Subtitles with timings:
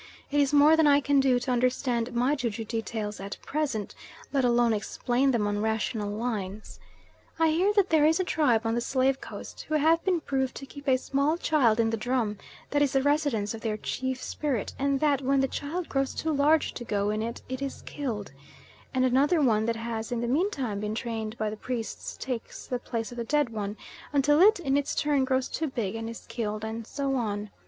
[0.31, 3.93] It is more than I can do to understand my ju ju details at present,
[4.33, 6.79] let alone explain them on rational lines.
[7.37, 10.55] I hear that there is a tribe on the slave coast who have been proved
[10.55, 12.39] to keep a small child in the drum
[12.71, 16.33] that is the residence of their chief spirit, and that when the child grows too
[16.33, 18.31] large to go in it is killed,
[18.95, 22.79] and another one that has in the meantime been trained by the priests takes the
[22.79, 23.77] place of the dead one,
[24.13, 27.51] until it, in its turn, grows too big and is killed, and so on.